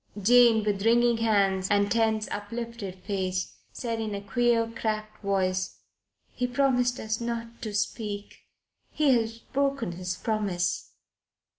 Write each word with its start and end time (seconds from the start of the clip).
Jane, 0.19 0.63
with 0.63 0.83
wringing 0.83 1.17
hands 1.17 1.67
and 1.69 1.91
tense, 1.91 2.27
uplifted 2.31 2.95
face, 3.03 3.53
said 3.71 3.99
in 3.99 4.15
a 4.15 4.19
queer 4.21 4.65
cracked 4.67 5.21
voice: 5.21 5.77
"He 6.33 6.47
promised 6.47 6.99
us 6.99 7.21
not 7.21 7.61
to 7.61 7.71
speak. 7.75 8.39
He 8.89 9.11
has 9.13 9.37
broken 9.37 9.91
his 9.91 10.15
promise." 10.17 10.93